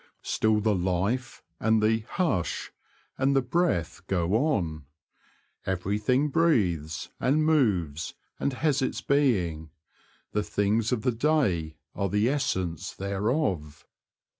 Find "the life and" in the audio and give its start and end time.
0.59-1.79